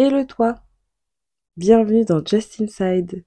[0.00, 0.54] et le toit.
[1.58, 3.22] Bienvenue dans Just Inside.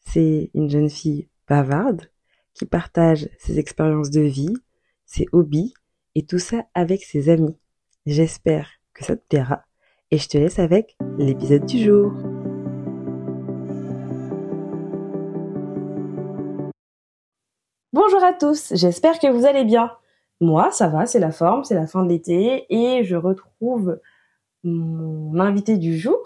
[0.00, 2.10] C'est une jeune fille bavarde
[2.54, 4.56] qui partage ses expériences de vie,
[5.06, 5.74] ses hobbies
[6.16, 7.56] et tout ça avec ses amis.
[8.04, 9.62] J'espère que ça te plaira
[10.10, 12.10] et je te laisse avec l'épisode du jour.
[17.92, 19.92] Bonjour à tous, j'espère que vous allez bien.
[20.40, 24.00] Moi, ça va, c'est la forme, c'est la fin de l'été et je retrouve
[24.64, 26.20] mon invité du jour,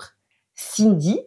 [0.55, 1.21] Cindy,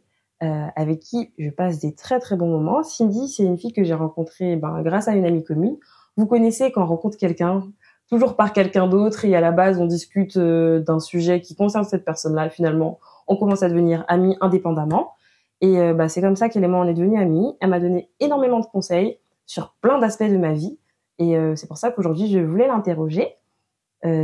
[0.44, 2.84] euh, avec qui je passe des très très bons moments.
[2.84, 5.78] Cindy, c'est une fille que j'ai rencontrée ben, grâce à une amie commune.
[6.18, 7.64] Vous connaissez quand on rencontre quelqu'un,
[8.10, 11.86] toujours par quelqu'un d'autre, et à la base on discute euh, d'un sujet qui concerne
[11.86, 12.50] cette personne-là.
[12.50, 15.14] Finalement, on commence à devenir amis indépendamment.
[15.62, 17.56] Et euh, bah, c'est comme ça qu'elle et moi on est devenus amis.
[17.62, 20.78] Elle m'a donné énormément de conseils sur plein d'aspects de ma vie.
[21.18, 23.38] Et c'est pour ça qu'aujourd'hui je voulais l'interroger.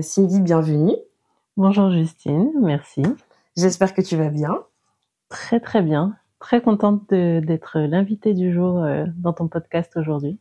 [0.02, 0.98] Cindy, bienvenue.
[1.58, 3.04] Bonjour Justine, merci.
[3.58, 4.64] J'espère que tu vas bien.
[5.28, 6.16] Très très bien.
[6.40, 10.40] Très contente d'être l'invitée du jour euh, dans ton podcast aujourd'hui.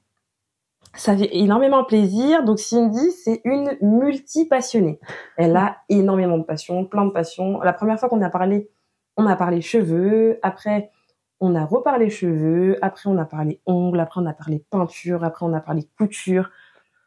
[0.95, 2.45] Ça fait énormément plaisir.
[2.45, 5.01] Donc Cindy, c'est une multi-passionnée.
[5.37, 7.61] Elle a énormément de passions, plein de passions.
[7.61, 8.71] La première fois qu'on a parlé,
[9.17, 10.39] on a parlé cheveux.
[10.43, 10.93] Après,
[11.41, 12.79] on a reparlé cheveux.
[12.83, 13.99] Après, on a parlé ongles.
[13.99, 15.25] Après, on a parlé peinture.
[15.25, 16.51] Après, on a parlé couture.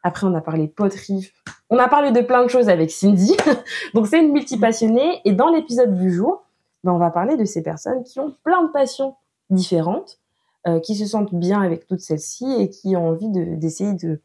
[0.04, 1.32] Après, on a parlé poterie.
[1.70, 3.34] On a parlé de plein de choses avec Cindy.
[3.94, 5.22] Donc, c'est une multi-passionnée.
[5.24, 6.44] Et dans l'épisode du jour,
[6.84, 9.16] ben, on va parler de ces personnes qui ont plein de passions
[9.48, 10.20] différentes,
[10.68, 14.20] euh, qui se sentent bien avec toutes celles-ci et qui ont envie d'essayer de,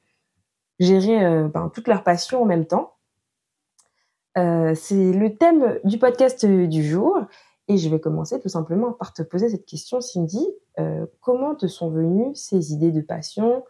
[0.79, 2.95] gérer euh, ben, toutes leurs passions en même temps.
[4.37, 7.17] Euh, c'est le thème du podcast du jour.
[7.69, 10.45] Et je vais commencer tout simplement par te poser cette question, Cindy.
[11.21, 13.63] comment te sont venues ces idées de passion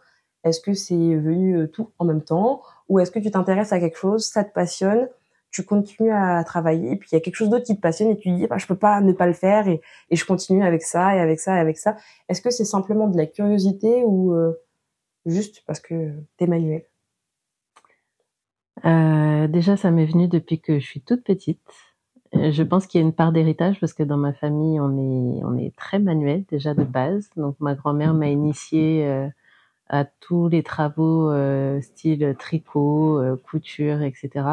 [0.44, 3.80] est-ce que c'est venu euh, tout en même temps ou est-ce que tu t'intéresses à
[3.80, 5.08] quelque chose, ça te passionne,
[5.50, 8.10] tu continues à travailler et puis il y a quelque chose d'autre qui te passionne
[8.10, 9.80] et tu dis bah, je peux pas ne pas le faire et,
[10.10, 11.96] je continue avec ça et avec ça et avec ça.
[12.28, 14.52] Est-ce que c'est simplement de la curiosité ou euh,
[15.26, 16.84] juste parce que t'es manuel?
[18.84, 21.60] Euh, Déjà ça m'est venu depuis que je suis toute petite.
[22.32, 25.44] Je pense qu'il y a une part d'héritage parce que dans ma famille, on est,
[25.44, 27.28] on est très manuel déjà de base.
[27.36, 29.30] Donc ma grand-mère m'a initiée
[29.90, 34.46] à tous les travaux euh, style tricot, euh, couture, etc.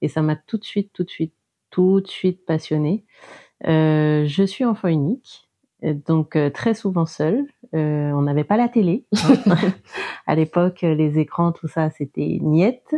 [0.00, 1.34] Et ça m'a tout de suite, tout de suite,
[1.70, 3.04] tout de suite passionnée.
[3.66, 5.50] Euh, je suis enfant unique,
[5.82, 7.44] donc très souvent seule.
[7.72, 9.04] on n'avait pas la télé.
[10.28, 12.94] À l'époque, les écrans, tout ça, c'était niette.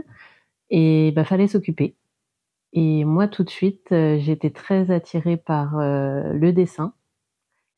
[0.70, 1.96] Et bah fallait s'occuper.
[2.74, 6.92] Et moi, tout de suite, j'étais très attirée par le dessin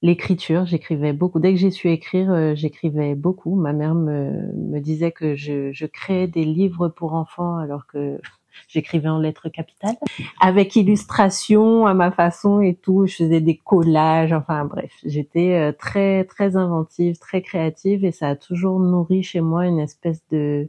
[0.02, 0.66] l'écriture.
[0.66, 1.40] J'écrivais beaucoup.
[1.40, 3.54] Dès que j'ai su écrire, euh, j'écrivais beaucoup.
[3.54, 8.18] Ma mère me, me disait que je, je, créais des livres pour enfants alors que
[8.68, 9.96] j'écrivais en lettres capitales,
[10.40, 13.06] avec illustration à ma façon et tout.
[13.06, 14.32] Je faisais des collages.
[14.32, 19.40] Enfin bref, j'étais euh, très très inventive, très créative et ça a toujours nourri chez
[19.40, 20.68] moi une espèce de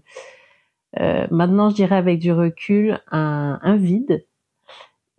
[0.99, 4.25] euh, maintenant je dirais avec du recul un, un vide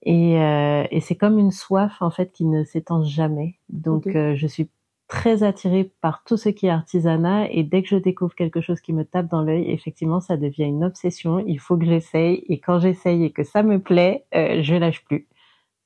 [0.03, 3.59] et, euh, et c'est comme une soif en fait qui ne s'étend jamais.
[3.69, 4.69] Donc euh, je suis
[5.09, 8.81] très attirée par tout ce qui est artisanat et dès que je découvre quelque chose
[8.81, 11.39] qui me tape dans l'œil, effectivement ça devient une obsession.
[11.47, 15.05] Il faut que j'essaye et quand j'essaye et que ça me plaît, euh, je lâche
[15.05, 15.29] plus.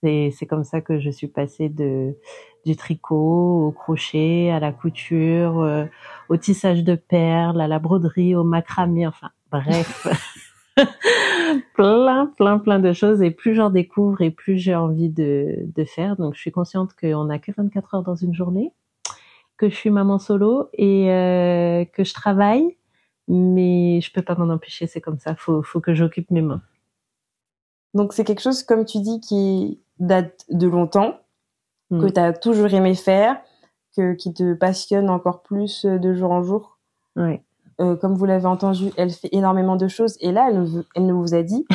[0.03, 2.17] C'est comme ça que je suis passée de
[2.65, 5.85] du tricot au crochet, à la couture, euh,
[6.29, 10.07] au tissage de perles, à la broderie, au macramé, enfin bref.
[11.75, 13.23] plein, plein, plein de choses.
[13.23, 16.17] Et plus j'en découvre et plus j'ai envie de, de faire.
[16.17, 18.73] Donc, je suis consciente qu'on n'a que 24 heures dans une journée,
[19.57, 22.77] que je suis maman solo et euh, que je travaille.
[23.29, 25.35] Mais je peux pas m'en empêcher, c'est comme ça.
[25.35, 26.63] Faut, faut que j'occupe mes mains.
[27.95, 31.19] Donc, c'est quelque chose, comme tu dis, qui date de longtemps,
[31.91, 32.01] mm.
[32.01, 33.41] que tu as toujours aimé faire,
[33.97, 36.79] que, qui te passionne encore plus de jour en jour.
[37.17, 37.41] Oui.
[37.81, 40.17] Euh, comme vous l'avez entendu, elle fait énormément de choses.
[40.21, 41.67] Et là, elle, elle nous a dit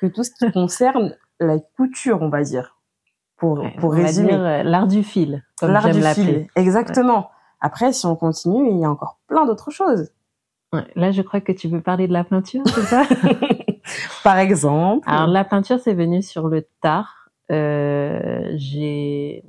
[0.00, 2.78] que tout ce qui concerne la couture, on va dire,
[3.36, 4.34] pour, pour résumer.
[4.34, 6.48] Euh, l'art du fil, comme j'aime l'appeler.
[6.56, 7.30] Exactement.
[7.60, 10.10] Après, si on continue, il y a encore plein d'autres choses.
[10.72, 10.86] Ouais.
[10.94, 13.02] Là, je crois que tu veux parler de la peinture, c'est ça?
[14.24, 15.08] Par exemple.
[15.08, 17.30] Alors, la peinture, c'est venu sur le tard.
[17.50, 19.44] Euh, j'ai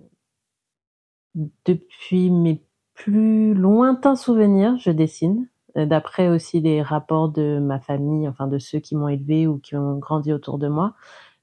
[1.66, 2.64] depuis mes
[2.96, 5.48] plus lointains souvenirs, je dessine.
[5.77, 9.57] Euh, d'après aussi les rapports de ma famille, enfin de ceux qui m'ont élevé ou
[9.59, 10.94] qui ont grandi autour de moi,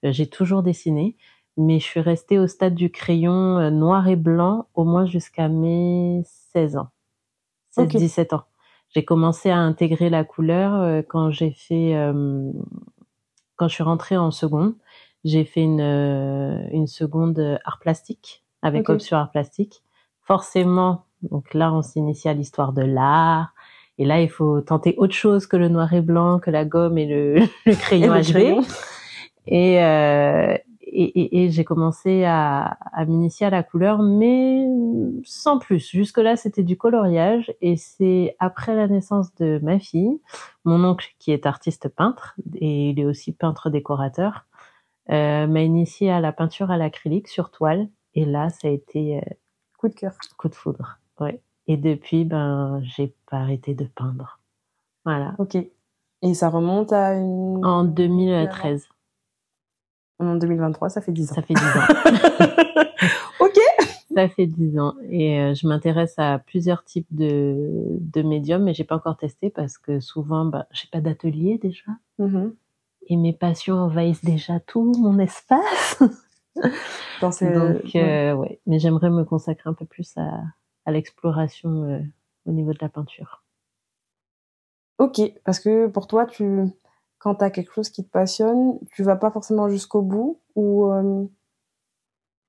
[0.04, 1.16] euh, j'ai toujours dessiné,
[1.56, 5.48] mais je suis restée au stade du crayon euh, noir et blanc au moins jusqu'à
[5.48, 6.22] mes
[6.52, 6.88] 16 ans,
[7.70, 8.44] 16, 17 ans.
[8.90, 11.92] J'ai commencé à intégrer la couleur quand j'ai fait,
[13.56, 14.76] quand je suis rentrée en seconde.
[15.24, 15.82] J'ai fait une,
[16.72, 19.82] une seconde art plastique avec option art plastique.
[20.22, 23.52] Forcément, donc là, on s'initie à l'histoire de l'art.
[23.98, 26.98] Et là, il faut tenter autre chose que le noir et blanc, que la gomme
[26.98, 27.34] et le,
[27.66, 28.64] le crayon HB.
[29.48, 34.66] Et, euh, et, et, j'ai commencé à, à m'initier à la couleur, mais
[35.24, 35.90] sans plus.
[35.90, 37.52] Jusque-là, c'était du coloriage.
[37.60, 40.20] Et c'est après la naissance de ma fille,
[40.64, 44.46] mon oncle, qui est artiste peintre, et il est aussi peintre décorateur,
[45.10, 47.88] euh, m'a initié à la peinture à l'acrylique sur toile.
[48.14, 49.18] Et là, ça a été...
[49.18, 49.34] Euh,
[49.78, 50.16] coup de cœur.
[50.36, 51.40] Coup de foudre, ouais.
[51.68, 54.40] Et depuis, ben, j'ai pas arrêté de peindre.
[55.04, 55.34] Voilà.
[55.38, 55.56] Ok.
[56.22, 57.64] Et ça remonte à une...
[57.64, 58.88] En 2013.
[60.18, 61.34] En 2023, ça fait 10 ans.
[61.34, 62.84] Ça fait 10 ans.
[63.40, 63.58] ok.
[64.14, 64.94] Ça fait 10 ans.
[65.10, 67.54] Et euh, je m'intéresse à plusieurs types de,
[68.00, 71.92] de médiums, mais j'ai pas encore testé parce que souvent, bah, j'ai pas d'atelier déjà.
[72.18, 72.52] Mm-hmm.
[73.08, 76.02] Et mes passions envahissent déjà tout mon espace.
[77.20, 77.52] Dans ces...
[77.52, 78.58] Donc, euh, ouais.
[78.66, 80.40] Mais j'aimerais me consacrer un peu plus à,
[80.88, 82.00] à l'exploration euh,
[82.46, 83.44] au niveau de la peinture.
[84.98, 86.64] Ok, parce que pour toi, tu
[87.18, 90.90] quand tu as quelque chose qui te passionne, tu vas pas forcément jusqu'au bout ou
[90.90, 91.26] euh...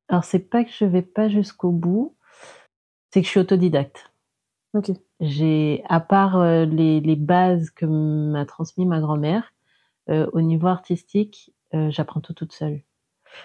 [0.08, 2.16] Alors c'est pas que je vais pas jusqu'au bout,
[3.12, 4.12] c'est que je suis autodidacte.
[4.74, 4.92] Ok.
[5.20, 9.54] J'ai à part euh, les, les, bases que m'a transmis ma grand-mère,
[10.10, 11.54] euh, au niveau artistique,
[11.90, 12.82] j'apprends tout toute seule.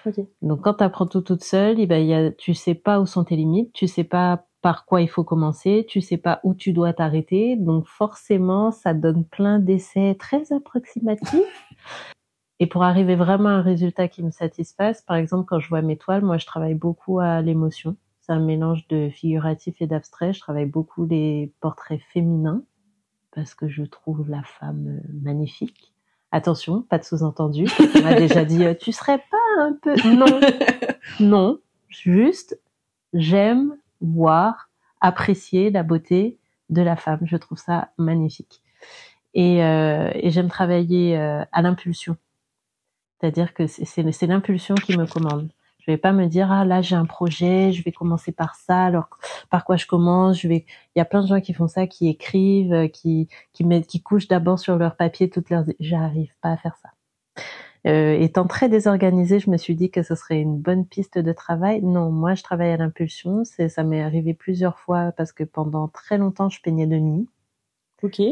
[0.06, 0.28] Okay.
[0.40, 3.06] Donc quand tu apprends tout toute seule, eh ben, y a, tu sais pas où
[3.06, 6.54] sont tes limites, tu sais pas par quoi il faut commencer, tu sais pas où
[6.54, 11.68] tu dois t'arrêter, donc forcément ça donne plein d'essais très approximatifs.
[12.60, 15.82] Et pour arriver vraiment à un résultat qui me satisfasse, par exemple quand je vois
[15.82, 17.98] mes toiles, moi je travaille beaucoup à l'émotion.
[18.22, 20.32] C'est un mélange de figuratif et d'abstrait.
[20.32, 22.62] Je travaille beaucoup les portraits féminins
[23.34, 25.92] parce que je trouve la femme magnifique.
[26.32, 27.66] Attention, pas de sous-entendu.
[27.96, 29.94] On m'a déjà dit, tu serais pas un peu...
[30.08, 30.40] Non,
[31.20, 31.58] non,
[31.90, 32.58] juste,
[33.12, 34.70] j'aime voir,
[35.00, 36.38] apprécier la beauté
[36.70, 37.20] de la femme.
[37.24, 38.62] Je trouve ça magnifique.
[39.34, 42.16] Et, euh, j'aime travailler euh, à l'impulsion.
[43.20, 45.50] C'est-à-dire que c'est l'impulsion qui me commande.
[45.80, 48.84] Je vais pas me dire ah là j'ai un projet, je vais commencer par ça.
[48.84, 49.08] Alors
[49.50, 50.42] par quoi je commence.
[50.44, 50.64] Il
[50.96, 54.58] y a plein de gens qui font ça, qui écrivent, qui qui qui couchent d'abord
[54.58, 55.64] sur leur papier toutes leurs.
[55.80, 56.90] J'arrive pas à faire ça.
[57.86, 61.32] Euh, étant très désorganisée, je me suis dit que ce serait une bonne piste de
[61.32, 61.82] travail.
[61.82, 63.44] Non, moi, je travaille à l'impulsion.
[63.44, 67.28] C'est, ça m'est arrivé plusieurs fois parce que pendant très longtemps, je peignais de nuit.
[68.02, 68.22] Ok.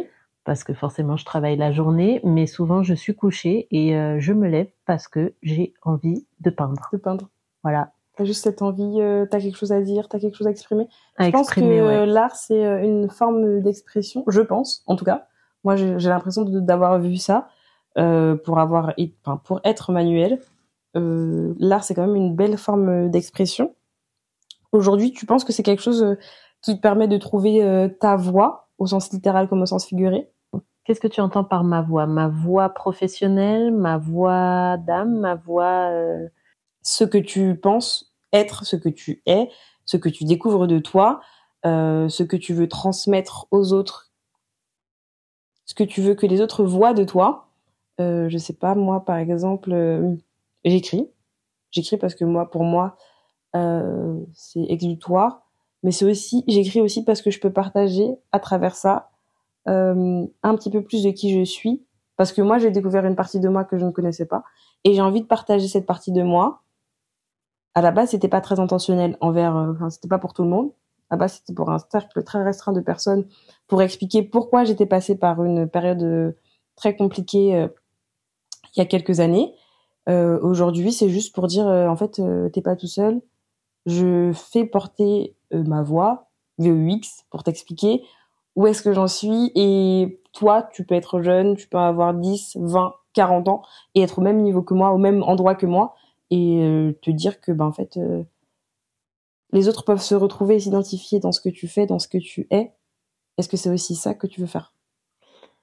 [0.44, 4.32] Parce que forcément, je travaille la journée, mais souvent, je suis couchée et euh, je
[4.32, 6.88] me lève parce que j'ai envie de peindre.
[6.93, 7.28] De peindre.
[7.62, 7.93] Voilà.
[8.16, 10.88] T'as juste cette envie, euh, t'as quelque chose à dire, t'as quelque chose à exprimer.
[11.16, 12.06] À je pense que ouais.
[12.06, 15.28] l'art, c'est une forme d'expression, je pense, en tout cas.
[15.64, 17.49] Moi, j'ai l'impression d'avoir vu ça.
[17.99, 20.41] Euh, pour avoir, enfin, pour être manuel.
[20.97, 23.75] Euh, l'art, c'est quand même une belle forme d'expression.
[24.73, 26.19] Aujourd'hui, tu penses que c'est quelque chose euh,
[26.62, 30.31] qui te permet de trouver ta voix, au sens littéral comme au sens figuré?
[30.85, 32.06] Qu'est-ce que tu entends par ma voix?
[32.06, 35.91] Ma voix professionnelle, ma voix d'âme, ma voix...
[35.91, 36.29] Euh...
[36.83, 39.49] Ce que tu penses être, ce que tu es,
[39.85, 41.21] ce que tu découvres de toi,
[41.65, 44.11] euh, ce que tu veux transmettre aux autres,
[45.67, 47.51] ce que tu veux que les autres voient de toi,
[48.02, 50.14] euh, je sais pas, moi, par exemple, euh,
[50.64, 51.08] j'écris.
[51.70, 52.96] J'écris parce que moi, pour moi,
[53.56, 55.43] euh, c'est exutoire.
[55.82, 59.09] Mais c'est aussi, j'écris aussi parce que je peux partager à travers ça
[59.64, 61.85] un petit peu plus de qui je suis.
[62.16, 64.44] Parce que moi, j'ai découvert une partie de moi que je ne connaissais pas.
[64.85, 66.62] Et j'ai envie de partager cette partie de moi.
[67.75, 70.73] À la base, c'était pas très intentionnel envers, enfin, c'était pas pour tout le monde.
[71.11, 73.26] À la base, c'était pour un cercle très restreint de personnes
[73.66, 76.37] pour expliquer pourquoi j'étais passée par une période
[76.76, 77.68] très compliquée
[78.75, 79.55] il y a quelques années.
[80.09, 83.21] Euh, Aujourd'hui, c'est juste pour dire, euh, en fait, euh, t'es pas tout seul.
[83.87, 88.05] Je fais porter ma voix, VOX, pour t'expliquer
[88.55, 89.50] où est-ce que j'en suis.
[89.55, 93.62] Et toi, tu peux être jeune, tu peux avoir 10, 20, 40 ans
[93.95, 95.95] et être au même niveau que moi, au même endroit que moi,
[96.31, 97.99] et te dire que, ben, en fait,
[99.52, 102.19] les autres peuvent se retrouver et s'identifier dans ce que tu fais, dans ce que
[102.19, 102.73] tu es.
[103.37, 104.72] Est-ce que c'est aussi ça que tu veux faire?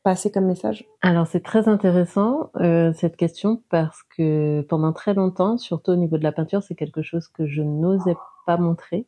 [0.04, 5.58] Passer comme message Alors c'est très intéressant euh, cette question parce que pendant très longtemps,
[5.58, 8.16] surtout au niveau de la peinture, c'est quelque chose que je n'osais
[8.46, 9.06] pas montrer.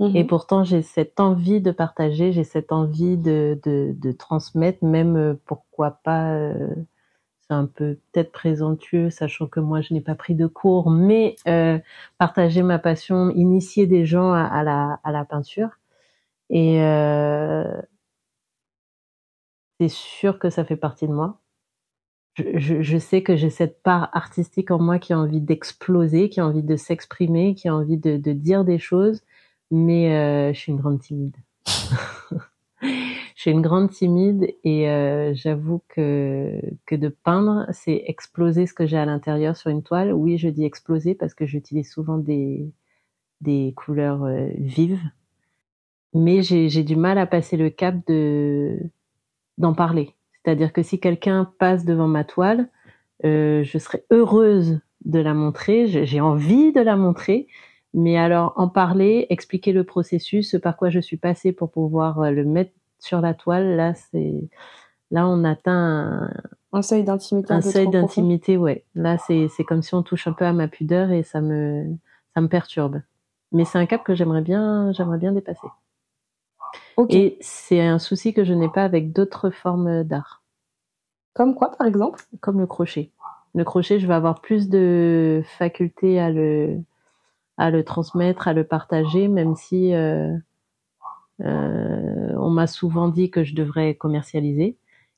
[0.00, 0.16] Mmh.
[0.16, 5.16] Et pourtant, j'ai cette envie de partager, j'ai cette envie de, de, de transmettre, même
[5.16, 6.74] euh, pourquoi pas, euh,
[7.42, 11.36] c'est un peu peut-être présomptueux, sachant que moi, je n'ai pas pris de cours, mais
[12.18, 15.68] partager ma passion, initier des gens à, à, la, à la peinture.
[16.50, 16.80] Et,
[19.88, 21.40] c'est sûr que ça fait partie de moi.
[22.36, 26.46] je, sais que j'ai cette part artistique en moi qui a envie d'exploser, qui a
[26.46, 29.22] envie de s'exprimer, qui a envie de, de, dire des choses,
[29.70, 31.36] mais euh, je suis une grande timide.
[32.82, 32.88] je
[33.36, 38.86] suis une grande timide et euh, j'avoue que que de peindre, c'est exploser ce que
[38.86, 40.12] j'ai à l'intérieur sur une toile.
[40.12, 42.72] Oui, je dis exploser parce que j'utilise souvent des
[43.42, 45.00] des couleurs euh, vives,
[46.14, 48.78] mais j'ai du mal à passer le cap de
[49.58, 50.14] d'en parler.
[50.44, 52.68] C'est-à-dire que si quelqu'un passe devant ma toile,
[53.24, 57.46] euh, je serais heureuse de la montrer, j'ai envie de la montrer,
[57.92, 62.30] mais alors en parler, expliquer le processus, par quoi je suis passée pour pouvoir euh,
[62.30, 64.34] le mettre sur la toile, là c'est
[65.10, 66.28] là on atteint
[66.72, 67.52] un, seuil d'intimité.
[67.52, 68.84] Un, seuil d'intimité, ouais.
[68.94, 71.86] Là c'est c'est comme si on touche un peu à ma pudeur et ça me
[72.34, 73.02] ça me perturbe.
[73.52, 75.68] Mais c'est un cap que j'aimerais bien j'aimerais bien dépasser.
[77.08, 80.42] Et c'est un souci que je n'ai pas avec d'autres formes d'art.
[81.34, 82.22] Comme quoi, par exemple?
[82.40, 83.10] Comme le crochet.
[83.54, 86.80] Le crochet, je vais avoir plus de faculté à le,
[87.56, 90.36] à le transmettre, à le partager, même si euh,
[91.40, 94.76] euh, on m'a souvent dit que je devrais commercialiser.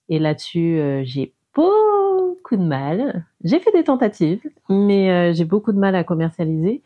[0.08, 3.26] Et là-dessus, euh, j'ai beaucoup de mal.
[3.44, 6.82] J'ai fait des tentatives, mais j'ai beaucoup de mal à commercialiser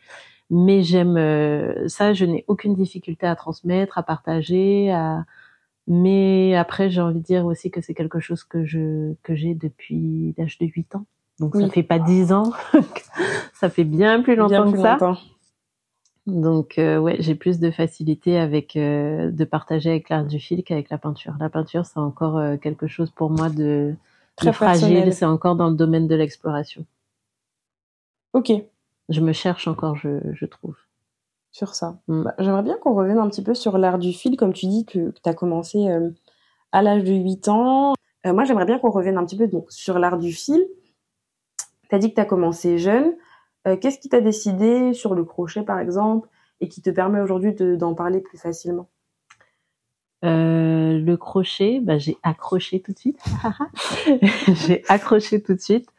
[0.51, 5.25] mais j'aime euh, ça je n'ai aucune difficulté à transmettre à partager à
[5.87, 9.55] mais après j'ai envie de dire aussi que c'est quelque chose que je que j'ai
[9.55, 11.05] depuis l'âge de 8 ans.
[11.39, 12.51] Donc ça fait pas 10 ans
[13.53, 14.97] ça fait bien plus longtemps que ça.
[16.27, 20.63] donc euh, ouais j'ai plus de facilité avec euh, de partager avec l'art du fil
[20.63, 21.33] qu'avec la peinture.
[21.39, 23.95] La peinture c'est encore quelque chose pour moi de
[24.35, 25.13] très fragile.
[25.13, 26.85] c'est encore dans le domaine de l'exploration.
[28.33, 28.51] Ok
[29.11, 30.75] je me cherche encore, je, je trouve.
[31.51, 31.99] Sur ça.
[32.07, 32.23] Mm.
[32.23, 34.85] Bah, j'aimerais bien qu'on revienne un petit peu sur l'art du fil, comme tu dis
[34.85, 36.09] que, tu as commencé euh,
[36.71, 37.93] à l'âge de 8 ans.
[38.25, 40.65] Euh, moi, j'aimerais bien qu'on revienne un petit peu donc, sur l'art du fil.
[41.89, 43.13] Tu as dit que tu as commencé jeune.
[43.67, 46.29] Euh, qu'est-ce qui t'a décidé sur le crochet, par exemple,
[46.61, 48.87] et qui te permet aujourd'hui d'en parler plus facilement?
[50.23, 53.19] Le crochet, bah, j'ai accroché tout de suite.
[54.67, 55.89] j'ai accroché tout de suite.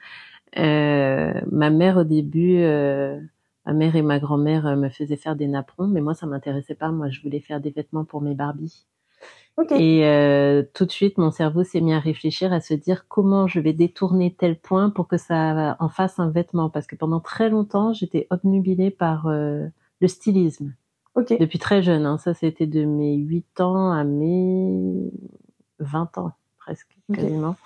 [0.59, 3.19] Euh, ma mère au début, euh,
[3.67, 6.75] ma mère et ma grand-mère euh, me faisaient faire des napperons, mais moi ça m'intéressait
[6.75, 6.91] pas.
[6.91, 8.87] Moi, je voulais faire des vêtements pour mes Barbies.
[9.71, 13.47] Et euh, tout de suite, mon cerveau s'est mis à réfléchir, à se dire comment
[13.47, 16.71] je vais détourner tel point pour que ça en fasse un vêtement.
[16.71, 19.67] Parce que pendant très longtemps, j'étais obnubilée par euh,
[20.01, 20.73] le stylisme.
[21.15, 21.37] Okay.
[21.37, 22.07] Depuis très jeune.
[22.07, 22.17] Hein.
[22.17, 25.11] Ça, c'était de mes 8 ans à mes
[25.81, 27.57] 20 ans, presque, quasiment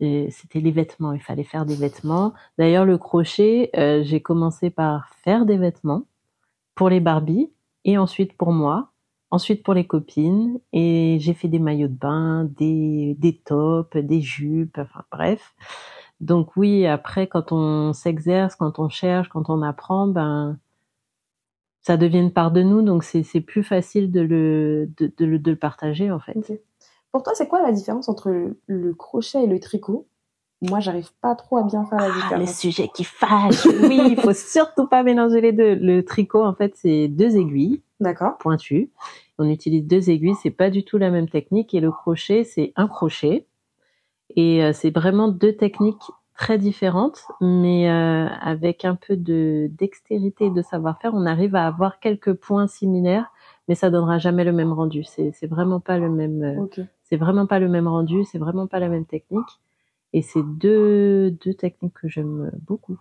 [0.00, 1.12] c'était les vêtements.
[1.12, 2.34] Il fallait faire des vêtements.
[2.58, 6.02] D'ailleurs, le crochet, euh, j'ai commencé par faire des vêtements
[6.74, 7.50] pour les Barbies
[7.84, 8.92] et ensuite pour moi,
[9.30, 14.20] ensuite pour les copines et j'ai fait des maillots de bain, des, des tops, des
[14.20, 15.54] jupes, enfin bref.
[16.20, 20.58] Donc oui, après, quand on s'exerce, quand on cherche, quand on apprend, ben
[21.82, 25.50] ça devient une part de nous, donc c'est plus facile de le, de, de, de
[25.52, 26.36] le partager en fait.
[27.16, 28.30] Pour toi, c'est quoi la différence entre
[28.66, 30.06] le, crochet et le tricot?
[30.60, 32.40] Moi, j'arrive pas trop à bien faire la ah, différence.
[32.40, 33.64] le sujet qui fâche.
[33.84, 35.76] oui, il faut surtout pas mélanger les deux.
[35.76, 37.80] Le tricot, en fait, c'est deux aiguilles.
[38.00, 38.36] D'accord.
[38.36, 38.90] Pointues.
[39.38, 40.34] On utilise deux aiguilles.
[40.42, 41.72] C'est pas du tout la même technique.
[41.72, 43.46] Et le crochet, c'est un crochet.
[44.36, 50.46] Et euh, c'est vraiment deux techniques très différentes, mais euh, avec un peu de dextérité
[50.46, 53.32] et de savoir-faire, on arrive à avoir quelques points similaires,
[53.68, 55.02] mais ça donnera jamais le même rendu.
[55.04, 56.42] C'est vraiment pas le même.
[56.42, 59.60] Euh, c'est vraiment pas le même rendu, c'est vraiment pas la même technique.
[60.12, 62.98] Et c'est deux, deux techniques que j'aime beaucoup.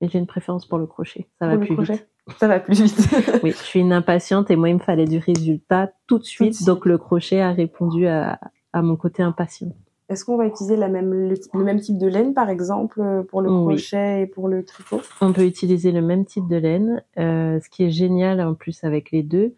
[0.00, 1.28] Et j'ai une préférence pour le crochet.
[1.38, 2.08] Ça va plus vite.
[2.38, 2.98] Ça va plus vite.
[3.42, 6.64] oui, je suis une impatiente et moi, il me fallait du résultat tout de suite.
[6.64, 8.38] donc, le crochet a répondu à,
[8.72, 9.74] à mon côté impatient.
[10.08, 13.50] Est-ce qu'on va utiliser la même, le, même type de laine, par exemple, pour le
[13.50, 15.02] crochet et pour le tricot?
[15.20, 17.02] On peut utiliser le même type de laine.
[17.18, 19.54] Euh, ce qui est génial en plus avec les deux,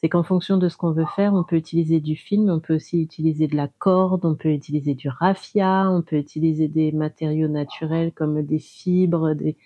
[0.00, 2.76] c'est qu'en fonction de ce qu'on veut faire, on peut utiliser du film, on peut
[2.76, 7.48] aussi utiliser de la corde, on peut utiliser du raffia, on peut utiliser des matériaux
[7.48, 9.58] naturels comme des fibres, des...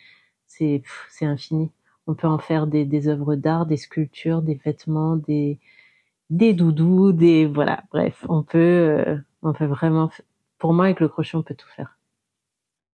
[0.49, 1.71] c'est c'est infini.
[2.09, 5.61] On peut en faire des, des œuvres d'art, des sculptures, des vêtements, des
[6.31, 10.11] des doudous, des voilà, bref, on peut euh, on peut vraiment
[10.59, 11.97] pour moi avec le crochet on peut tout faire.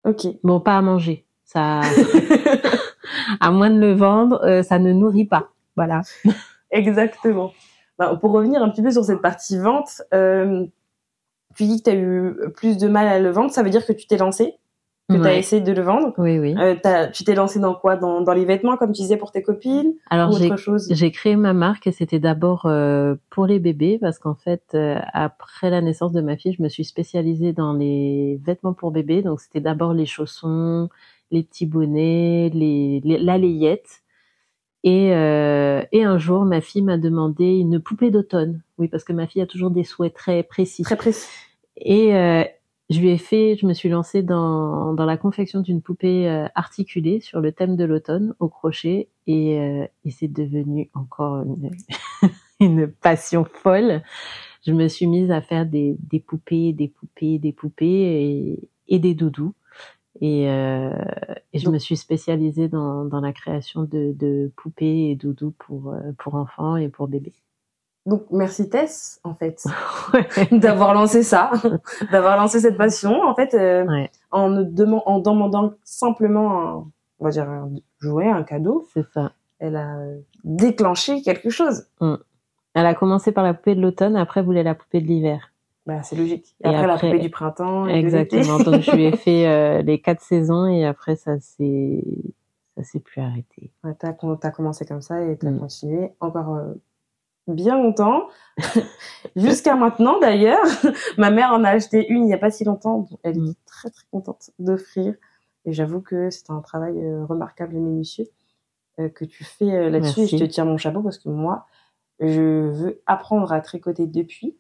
[0.05, 0.27] OK.
[0.43, 1.27] Bon, pas à manger.
[1.45, 1.83] Ça
[3.41, 5.51] à moins de le vendre, euh, ça ne nourrit pas.
[5.77, 6.01] Voilà.
[6.71, 7.53] Exactement.
[7.99, 10.67] Bah, pour revenir un petit peu sur cette partie vente, euh,
[11.57, 13.87] tu dis que tu as eu plus de mal à le vendre, ça veut dire
[13.87, 14.55] que tu t'es lancé
[15.09, 15.39] que tu as Ouais.
[15.39, 16.13] essayé de le vendre.
[16.19, 16.57] Oui, oui.
[16.59, 16.75] Euh,
[17.13, 17.95] tu t'es lancé dans quoi?
[17.95, 20.89] Dans, dans les vêtements, comme tu disais, pour tes copines Alors ou j'ai autre chose?
[20.91, 24.99] J'ai créé ma marque et c'était d'abord euh, pour les bébés parce qu'en fait, euh,
[25.13, 29.23] après la naissance de ma fille, je me suis spécialisée dans les vêtements pour bébés.
[29.23, 30.89] Donc c'était d'abord les chaussons,
[31.31, 34.03] les petits bonnets, les, les- la layette.
[34.85, 38.63] Et, euh, et un jour, ma fille m'a demandé une poupée d'automne.
[38.79, 40.83] Oui, parce que ma fille a toujours des souhaits très précis.
[40.83, 41.29] Très précis.
[41.77, 42.45] Et euh,
[42.89, 46.47] je lui ai fait, je me suis lancée dans, dans la confection d'une poupée euh,
[46.55, 51.71] articulée sur le thème de l'automne au crochet et, euh, et c'est devenu encore une,
[52.61, 54.03] une passion folle.
[54.65, 58.99] Je me suis mise à faire des, des poupées, des poupées, des poupées et, et
[59.01, 59.55] des doudous.
[60.21, 60.91] Et, euh,
[61.53, 65.93] et je me suis spécialisée dans, dans la création de, de poupées et doudous pour,
[65.93, 67.35] euh, pour enfants et pour bébés.
[68.07, 69.65] Donc, merci Tess, en fait,
[70.53, 71.51] d'avoir lancé ça,
[72.13, 74.11] d'avoir lancé cette passion, en fait, euh, Ouais.
[74.31, 76.75] en, demandant simplement, un,
[77.19, 79.33] on va dire, un jouet, un cadeau, C'est ça.
[79.59, 79.99] elle a
[80.45, 81.89] déclenché quelque chose.
[82.75, 85.51] Elle a commencé par la poupée de l'automne, après voulait la poupée de l'hiver.
[85.87, 86.57] Bah, c'est logique.
[86.65, 87.95] Et, Et après, la après- poupée du printemps et.
[87.95, 88.59] Exactement.
[88.65, 92.03] Donc je lui ai fait euh, les quatre saisons et après ça s'est
[92.77, 93.71] ça s'est plus arrêté.
[93.85, 94.13] Ouais, t'as,
[94.51, 95.61] commencé comme ça et t'as Mm.
[95.61, 96.75] continué encore euh,
[97.47, 98.29] bien longtemps.
[99.37, 100.59] Jusqu'à maintenant, d'ailleurs.
[101.19, 103.07] Ma mère en a acheté une il n'y a pas si longtemps.
[103.23, 103.49] Elle Mm.
[103.51, 105.15] est très, très contente d'offrir.
[105.65, 108.27] Et j'avoue que c'est un travail euh, remarquable et minutieux
[109.15, 110.21] que tu fais là-dessus.
[110.23, 111.67] Et je te tire mon chapeau parce que moi,
[112.19, 112.41] je
[112.71, 114.57] veux apprendre à tricoter depuis.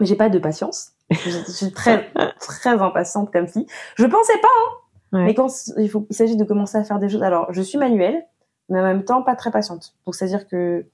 [0.00, 0.92] Mais j'ai pas de patience.
[1.10, 3.66] Je, je suis très, très impatiente comme fille.
[3.96, 5.18] Je pensais pas, hein.
[5.18, 5.24] Ouais.
[5.24, 7.22] Mais quand il, faut, il s'agit de commencer à faire des choses.
[7.22, 8.24] Alors, je suis manuelle,
[8.68, 9.94] mais en même temps, pas très patiente.
[10.06, 10.86] Donc, c'est-à-dire que.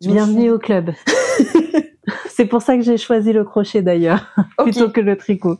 [0.00, 0.90] je Bienvenue suis- au club.
[2.28, 5.56] c'est pour ça que j'ai choisi le crochet d'ailleurs, plutôt que le tricot.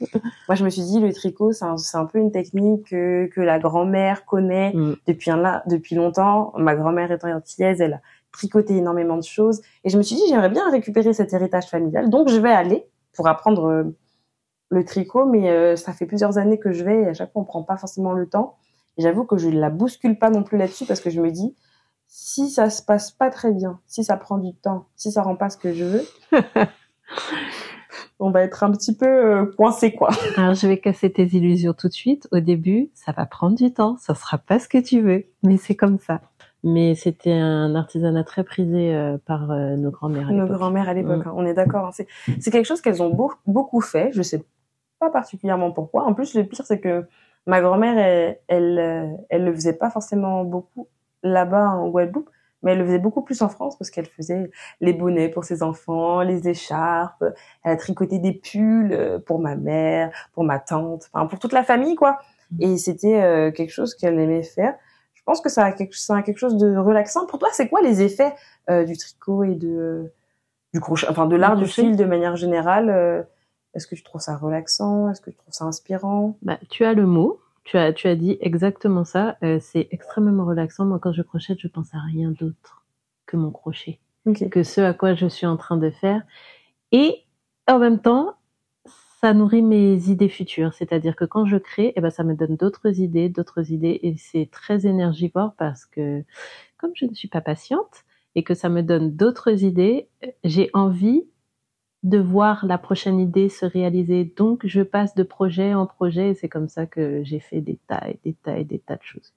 [0.49, 3.59] Moi, je me suis dit, le tricot, c'est un, peu une technique que, que la
[3.59, 4.97] grand-mère connaît Mm.
[5.07, 6.53] depuis, un, depuis longtemps.
[6.57, 8.01] Ma grand-mère étant antillaise, elle
[8.33, 9.61] tricoté énormément de choses.
[9.85, 12.11] Et je me suis dit, j'aimerais bien récupérer cet héritage familial.
[12.11, 13.97] Donc, je vais aller pour apprendre euh,
[14.71, 17.43] le tricot, mais euh, ça fait plusieurs années que je vais et à chaque fois,
[17.43, 18.57] on prend pas forcément le temps.
[18.97, 21.31] Et j'avoue que je ne la bouscule pas non plus là-dessus parce que je me
[21.31, 21.57] dis,
[22.07, 25.37] si ça se passe pas très bien, si ça prend du temps, si ça rend
[25.37, 26.05] pas ce que je veux,
[28.19, 30.11] on va être un petit peu euh, coincé, quoi.
[30.37, 32.29] Alors je vais casser tes illusions tout de suite.
[32.33, 35.57] Au début, ça va prendre du temps, ça sera pas ce que tu veux, mais
[35.57, 36.21] c'est comme ça.
[36.63, 40.29] Mais c'était un artisanat très prisé euh, par euh, nos grands-mères.
[40.29, 40.57] à Nos l'époque.
[40.59, 41.29] grand-mères à l'époque, Mm.
[41.29, 41.87] hein, on est d'accord.
[41.87, 42.05] hein.
[42.39, 44.11] C'est quelque chose qu'elles ont beau- beaucoup fait.
[44.13, 44.45] Je sais
[44.99, 46.05] pas particulièrement pourquoi.
[46.05, 47.07] En plus, le pire, c'est que
[47.47, 50.89] ma grand-mère, elle, elle, euh, elle le faisait pas forcément beaucoup
[51.23, 52.29] là-bas en Guadeloupe,
[52.63, 54.51] mais elle le faisait beaucoup plus en France parce qu'elle faisait
[54.83, 57.25] les bonnets pour ses enfants, les écharpes.
[57.65, 61.55] Elle a tricoté des pulls euh, pour ma mère, pour ma tante, enfin pour toute
[61.55, 62.19] la famille, quoi.
[62.59, 64.75] Et c'était euh, quelque chose qu'elle aimait faire.
[65.21, 67.27] Je pense que ça a quelque, ça a quelque chose de relaxant.
[67.27, 68.35] Pour toi, c'est quoi les effets
[68.71, 70.11] euh, du tricot et de
[70.73, 73.23] du crochet, enfin de l'art du fil de manière générale euh,
[73.75, 75.11] Est-ce que tu trouves ça relaxant?
[75.11, 76.37] Est-ce que tu trouves ça inspirant?
[76.43, 79.37] Bah, tu as le mot, tu as, tu as dit exactement ça.
[79.43, 80.85] euh, c'est extrêmement relaxant.
[80.85, 82.85] Moi, quand je crochette, je pense à rien d'autre
[83.27, 83.99] que mon crochet,
[84.51, 86.23] que ce à quoi je suis en train de faire.
[86.93, 87.25] Et
[87.69, 88.35] en même temps,
[89.21, 90.73] ça nourrit mes idées futures.
[90.73, 94.01] C'est-à-dire que quand je crée, eh ben, ça me donne d'autres idées, d'autres idées.
[94.03, 96.25] Et c'est très énergivore parce que
[96.79, 98.05] comme je ne suis pas patiente
[98.35, 100.09] et que ça me donne d'autres idées,
[100.43, 101.29] j'ai envie
[102.03, 104.25] de voir la prochaine idée se réaliser.
[104.25, 107.79] Donc, je passe de projet en projet et c'est comme ça que j'ai fait des
[107.89, 109.35] tas et des tas et des tas de choses.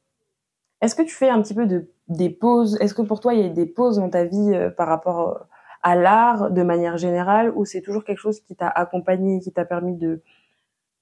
[0.80, 2.78] Est-ce que tu fais un petit peu de des pauses?
[2.80, 5.30] Est-ce que pour toi il y a des pauses dans ta vie euh, par rapport
[5.30, 5.40] euh,
[5.84, 9.66] à l'art de manière générale ou c'est toujours quelque chose qui t'a accompagné, qui t'a
[9.66, 10.22] permis de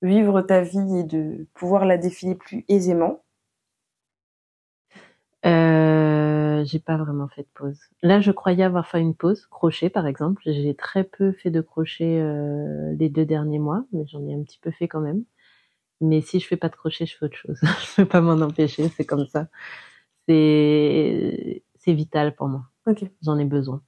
[0.01, 3.23] vivre ta vie et de pouvoir la défiler plus aisément?
[5.45, 7.79] Euh, j'ai pas vraiment fait de pause.
[8.03, 10.41] Là, je croyais avoir fait une pause, crochet par exemple.
[10.45, 14.43] J'ai très peu fait de crochet euh, les deux derniers mois, mais j'en ai un
[14.43, 15.23] petit peu fait quand même.
[16.01, 17.59] Mais si je fais pas de crochet, je fais autre chose.
[17.63, 19.47] je peux pas m'en empêcher, c'est comme ça.
[20.27, 22.65] C'est c'est vital pour moi.
[22.87, 23.05] Ok.
[23.23, 23.81] J'en ai besoin.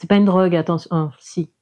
[0.00, 0.88] C'est pas une drogue, attention.
[0.92, 1.52] Oh, si,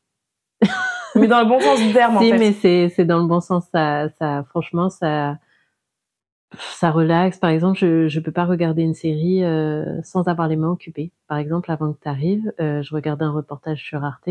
[1.16, 2.38] Mais dans le bon sens du terme en si, fait.
[2.38, 3.66] mais c'est c'est dans le bon sens.
[3.72, 5.38] Ça, ça, franchement, ça,
[6.56, 7.38] ça relaxe.
[7.38, 11.12] Par exemple, je je peux pas regarder une série euh, sans avoir les mains occupées.
[11.26, 14.28] Par exemple, avant que tu arrives, je regardais un reportage sur Arte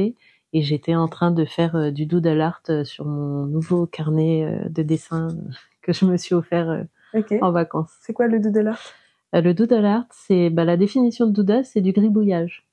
[0.54, 4.46] et j'étais en train de faire euh, du doodle art euh, sur mon nouveau carnet
[4.46, 5.28] euh, de dessin
[5.82, 7.92] que je me suis offert euh, en vacances.
[8.02, 8.82] C'est quoi le doodle art?
[9.36, 12.67] Euh, le doodle art, c'est bah, la définition de doodle, c'est du gribouillage.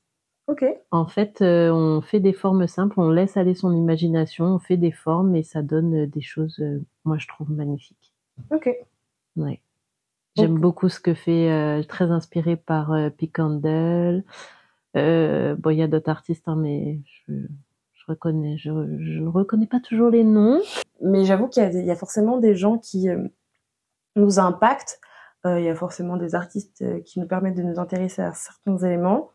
[0.90, 4.76] En fait, euh, on fait des formes simples, on laisse aller son imagination, on fait
[4.76, 8.12] des formes et ça donne euh, des choses, euh, moi je trouve magnifiques.
[8.50, 8.68] Ok.
[9.36, 9.60] Ouais.
[10.36, 12.92] J'aime beaucoup ce que fait, euh, très inspirée par.
[12.92, 13.08] Euh,
[15.56, 17.32] bon, il y a d'autres artistes, hein, mais je,
[17.94, 20.60] je reconnais, je, je reconnais pas toujours les noms.
[21.00, 23.08] Mais j'avoue qu'il y, y, a forcément des gens qui
[24.16, 25.00] nous impactent.
[25.44, 29.30] Il y a forcément des artistes qui nous permettent de nous intéresser à certains éléments.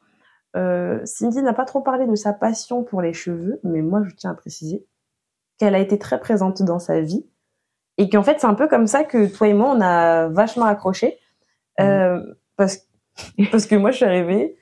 [0.54, 4.32] Cindy n'a pas trop parlé de sa passion pour les cheveux, mais moi je tiens
[4.32, 4.86] à préciser
[5.58, 7.26] qu'elle a été très présente dans sa vie
[7.98, 10.66] et qu'en fait c'est un peu comme ça que toi et moi on a vachement
[10.66, 11.20] accroché
[11.80, 12.20] mmh.
[12.56, 12.88] parce
[13.52, 14.58] parce que moi je suis arrivée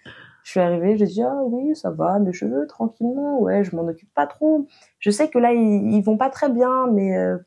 [0.48, 3.86] je suis arrivée, j'ai dit ah oui ça va, mes cheveux tranquillement, ouais je m'en
[3.86, 4.66] occupe pas trop.
[4.98, 7.38] Je sais que là ils, ils vont pas très bien, mais euh...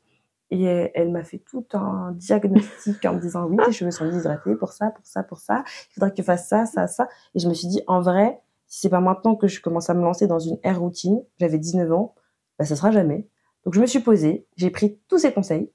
[0.50, 4.56] et elle, m'a fait tout un diagnostic en me disant oui tes cheveux sont déshydratés
[4.56, 5.64] pour ça, pour ça, pour ça.
[5.90, 7.08] Il faudrait que tu fasses ça, ça, ça.
[7.34, 9.94] Et je me suis dit en vrai si c'est pas maintenant que je commence à
[9.94, 12.14] me lancer dans une air routine, j'avais 19 ans,
[12.58, 13.26] bah ça sera jamais.
[13.64, 15.70] Donc je me suis posée, j'ai pris tous ces conseils,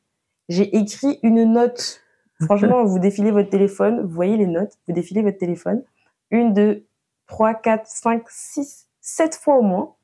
[0.47, 2.01] j'ai écrit une note.
[2.41, 5.83] Franchement, vous défilez votre téléphone, vous voyez les notes, vous défilez votre téléphone,
[6.31, 6.85] une de
[7.27, 9.95] 3, 4, 5, 6, 7 fois au moins.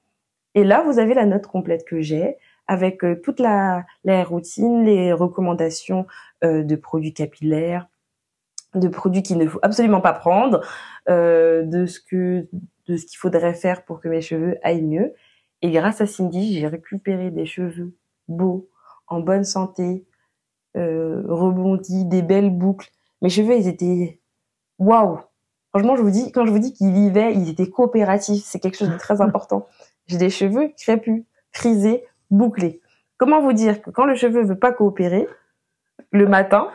[0.53, 2.37] Et là, vous avez la note complète que j'ai
[2.71, 6.07] avec euh, toute la, la routine, les recommandations
[6.45, 7.89] euh, de produits capillaires,
[8.75, 10.61] de produits qu'il ne faut absolument pas prendre,
[11.09, 12.47] euh, de ce que
[12.87, 15.13] de ce qu'il faudrait faire pour que mes cheveux aillent mieux.
[15.61, 17.93] Et grâce à Cindy, j'ai récupéré des cheveux
[18.29, 18.69] beaux,
[19.07, 20.05] en bonne santé,
[20.77, 22.89] euh, rebondis, des belles boucles.
[23.21, 24.21] Mes cheveux, ils étaient
[24.79, 25.19] waouh,
[25.71, 28.43] Franchement, je vous dis, quand je vous dis qu'ils vivaient, ils étaient coopératifs.
[28.45, 29.67] C'est quelque chose de très important.
[30.07, 32.81] J'ai des cheveux crépus, frisés, bouclés.
[33.17, 35.27] Comment vous dire que quand le cheveu veut pas coopérer,
[36.11, 36.69] le matin,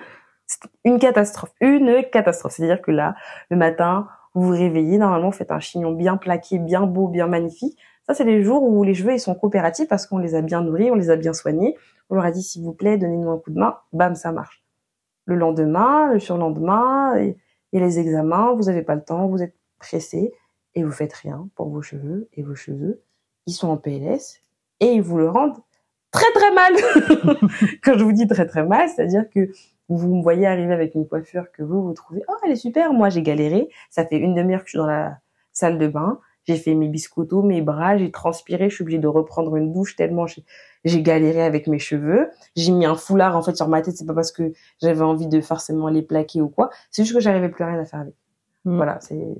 [0.46, 1.52] c'est une catastrophe.
[1.60, 2.52] Une catastrophe.
[2.52, 3.16] C'est-à-dire que là,
[3.50, 7.26] le matin, vous vous réveillez, normalement, vous faites un chignon bien plaqué, bien beau, bien
[7.26, 7.76] magnifique.
[8.06, 10.60] Ça, c'est les jours où les cheveux, ils sont coopératifs parce qu'on les a bien
[10.60, 11.76] nourris, on les a bien soignés.
[12.08, 13.78] On leur a dit, s'il vous plaît, donnez-nous un coup de main.
[13.92, 14.62] Bam, ça marche.
[15.24, 17.36] Le lendemain, le surlendemain, et
[17.72, 20.32] et les examens, vous n'avez pas le temps, vous êtes pressé
[20.74, 23.02] et vous faites rien pour vos cheveux et vos cheveux,
[23.46, 24.42] ils sont en PLS
[24.80, 25.58] et ils vous le rendent
[26.10, 26.72] très très mal.
[27.82, 29.50] Quand je vous dis très très mal, c'est-à-dire que
[29.88, 32.92] vous me voyez arriver avec une coiffure que vous vous trouvez oh elle est super,
[32.92, 35.18] moi j'ai galéré, ça fait une demi-heure que je suis dans la
[35.52, 39.08] salle de bain, j'ai fait mes biscottos, mes bras, j'ai transpiré, je suis obligée de
[39.08, 40.26] reprendre une douche tellement
[40.84, 42.30] j'ai galéré avec mes cheveux.
[42.54, 45.26] J'ai mis un foulard en fait sur ma tête, c'est pas parce que j'avais envie
[45.26, 48.14] de forcément les plaquer ou quoi, c'est juste que j'arrivais plus rien à faire avec.
[48.64, 48.76] Mm.
[48.76, 49.36] Voilà, c'est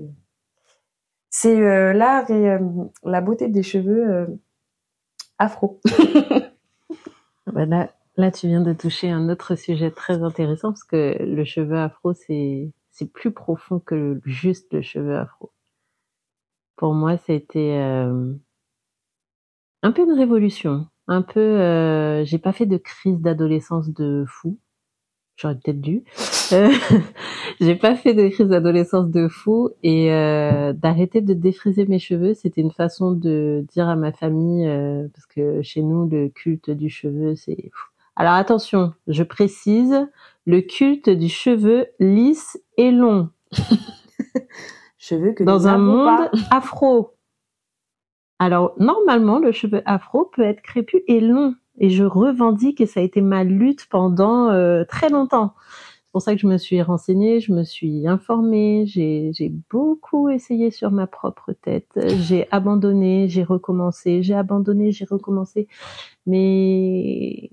[1.31, 2.59] c'est euh, l'art et euh,
[3.05, 4.27] la beauté des cheveux euh,
[5.39, 5.81] afro.
[7.47, 11.45] bah là, là, tu viens de toucher un autre sujet très intéressant parce que le
[11.45, 15.53] cheveu afro, c'est c'est plus profond que juste le cheveu afro.
[16.77, 18.35] Pour moi, c'était euh,
[19.83, 24.59] un peu une révolution un peu, euh, j'ai pas fait de crise d'adolescence de fou.
[25.37, 26.03] J'aurais peut-être dû.
[26.53, 26.71] Euh,
[27.61, 32.35] j'ai pas fait de crise d'adolescence de fou et euh, d'arrêter de défriser mes cheveux,
[32.35, 36.71] c'était une façon de dire à ma famille euh, parce que chez nous le culte
[36.71, 37.71] du cheveu c'est.
[38.17, 40.09] Alors attention, je précise,
[40.47, 43.29] le culte du cheveu lisse et long.
[44.99, 47.13] cheveux que dans un monde afro.
[48.39, 51.55] Alors, normalement, le cheveu afro peut être crépus et long.
[51.79, 55.55] Et je revendique, et ça a été ma lutte pendant euh, très longtemps.
[56.05, 60.71] C'est pour ça que je me suis renseignée, je me suis informée, j'ai beaucoup essayé
[60.71, 61.91] sur ma propre tête.
[62.21, 65.69] J'ai abandonné, j'ai recommencé, j'ai abandonné, j'ai recommencé.
[66.25, 67.51] Mais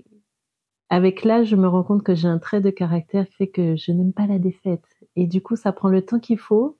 [0.88, 3.76] avec l'âge, je me rends compte que j'ai un trait de caractère qui fait que
[3.76, 4.84] je n'aime pas la défaite.
[5.16, 6.78] Et du coup, ça prend le temps qu'il faut,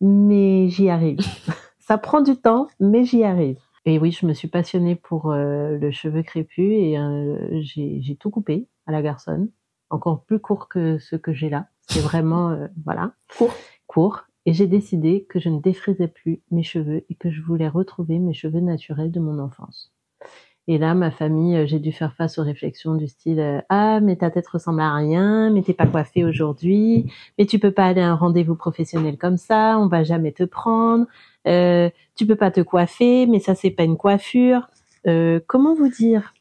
[0.00, 1.18] mais j'y arrive.
[1.78, 3.58] Ça prend du temps, mais j'y arrive.
[3.84, 8.30] Et oui, je me suis passionnée pour euh, le cheveu crépus et euh, j'ai tout
[8.30, 9.50] coupé à la garçonne,
[9.90, 11.66] encore plus court que ce que j'ai là.
[11.88, 13.52] C'est vraiment, euh, voilà, court.
[13.86, 14.22] Court.
[14.46, 18.18] Et j'ai décidé que je ne défrisais plus mes cheveux et que je voulais retrouver
[18.18, 19.91] mes cheveux naturels de mon enfance.
[20.68, 24.30] Et là, ma famille, j'ai dû faire face aux réflexions du style ah mais ta
[24.30, 28.10] tête ressemble à rien, mais t'es pas coiffée aujourd'hui, mais tu peux pas aller à
[28.10, 31.06] un rendez-vous professionnel comme ça, on va jamais te prendre,
[31.48, 34.68] euh, tu peux pas te coiffer, mais ça c'est pas une coiffure.
[35.06, 36.32] Euh, comment vous dire?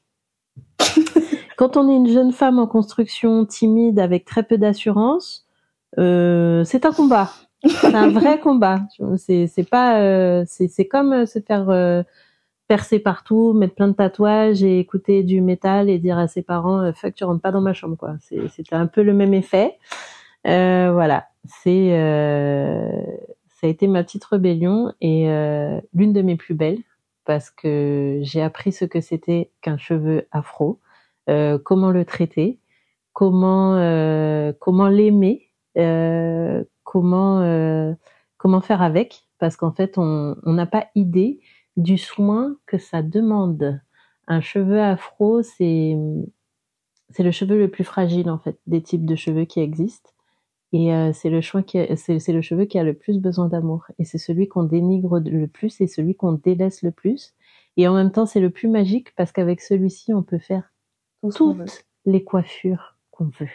[1.57, 5.47] Quand on est une jeune femme en construction, timide, avec très peu d'assurance,
[5.99, 7.31] euh, c'est un combat.
[7.65, 8.81] C'est un vrai combat.
[9.17, 12.03] C'est pas euh, c'est c'est comme se faire euh,
[12.71, 16.93] percer partout, mettre plein de tatouages et écouter du métal et dire à ses parents
[16.93, 18.15] fuck tu rentres pas dans ma chambre quoi.
[18.21, 19.77] C'était un peu le même effet.
[20.45, 21.27] voilà.
[21.45, 21.89] C'est
[23.49, 26.79] ça a été ma petite rébellion et euh, l'une de mes plus belles
[27.25, 30.79] parce que j'ai appris ce que c'était qu'un cheveu afro,
[31.29, 32.57] euh, comment le traiter
[33.11, 33.75] comment
[34.61, 35.51] comment l'aimer,
[36.85, 37.95] comment
[38.37, 41.41] comment faire avec, parce qu'en fait on n'a pas idée
[41.77, 43.81] du soin que ça demande.
[44.27, 45.97] Un cheveu afro, c'est
[47.09, 50.11] c'est le cheveu le plus fragile en fait des types de cheveux qui existent.
[50.73, 53.87] Et euh, c'est le choix qui c'est le cheveu qui a le plus besoin d'amour
[53.99, 57.33] et c'est celui qu'on dénigre le plus et celui qu'on délaisse le plus.
[57.77, 60.73] Et en même temps, c'est le plus magique parce qu'avec celui-ci, on peut faire
[61.35, 63.49] toutes les coiffures qu'on veut.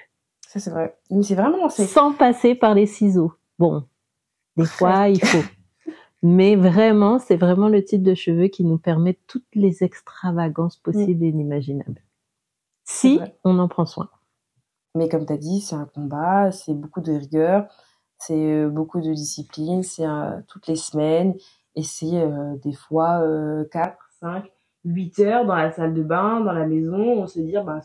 [0.46, 0.96] Ça c'est vrai.
[1.10, 3.32] Mais c'est vraiment sans passer par les ciseaux.
[3.58, 3.84] Bon,
[4.56, 5.42] des fois il faut.
[6.22, 11.24] Mais vraiment, c'est vraiment le type de cheveux qui nous permet toutes les extravagances possibles
[11.24, 12.02] et inimaginables.
[12.84, 14.08] Si on en prend soin.
[14.94, 17.66] Mais comme tu as dit, c'est un combat, c'est beaucoup de rigueur,
[18.18, 20.06] c'est euh, beaucoup de discipline, c'est
[20.48, 21.34] toutes les semaines
[21.74, 23.22] et c'est euh, des fois
[23.70, 24.44] 4, 5,
[24.86, 26.96] 8 heures dans la salle de bain, dans la maison.
[26.96, 27.80] On se dit, bah,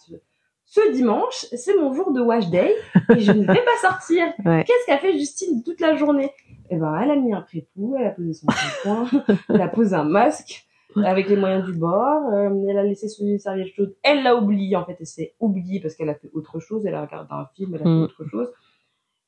[0.66, 2.76] ce, dimanche, c'est mon jour de wash day
[3.10, 4.28] et je ne vais pas sortir.
[4.44, 6.32] Qu'est-ce qu'a fait Justine toute la journée?
[6.74, 8.48] Eh ben, elle a mis un prépou, elle a posé son
[8.84, 12.34] shampoing, elle a posé un masque, avec les moyens du bord.
[12.34, 13.94] Euh, elle a laissé une serviette chaude.
[14.04, 16.86] Elle l'a oublié, en fait, elle s'est oubliée parce qu'elle a fait autre chose.
[16.86, 18.04] Elle a regardé un film, elle a fait mm.
[18.04, 18.48] autre chose.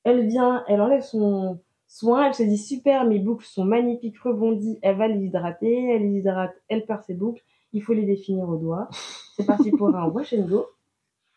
[0.05, 4.79] Elle vient, elle enlève son soin, elle se dit super, mes boucles sont magnifiques, rebondies.
[4.81, 7.43] Elle va les hydrater, elle les hydrate, elle perd ses boucles.
[7.73, 8.87] Il faut les définir au doigt.
[9.35, 10.67] C'est parti pour un wash and go.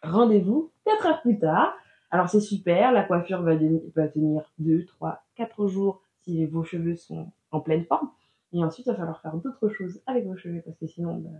[0.02, 1.74] Rendez-vous 4 heures plus tard.
[2.10, 3.54] Alors c'est super, la coiffure va,
[3.96, 8.10] va tenir 2, 3, 4 jours si vos cheveux sont en pleine forme.
[8.52, 11.30] Et ensuite, il va falloir faire d'autres choses avec vos cheveux parce que sinon, bah,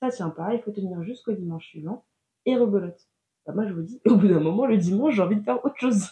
[0.00, 0.54] ça tient pas.
[0.54, 2.04] Il faut tenir jusqu'au dimanche suivant
[2.46, 3.08] et rebelote.
[3.46, 5.64] Bah, moi, je vous dis, au bout d'un moment, le dimanche, j'ai envie de faire
[5.64, 6.08] autre chose.